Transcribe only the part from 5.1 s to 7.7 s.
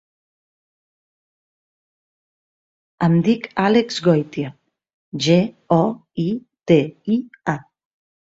ge, o, i, te, i, a.